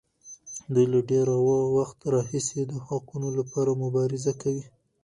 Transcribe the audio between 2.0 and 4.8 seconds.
راهیسې د حقونو لپاره مبارزه کوي.